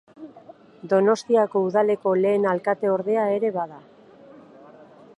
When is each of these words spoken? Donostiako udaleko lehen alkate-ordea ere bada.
Donostiako 0.93 1.61
udaleko 1.67 2.15
lehen 2.23 2.49
alkate-ordea 2.55 3.29
ere 3.39 3.53
bada. 3.61 3.81